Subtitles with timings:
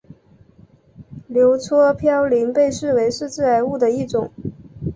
[1.27, 4.31] 硫唑嘌呤被视为是致癌物的一种。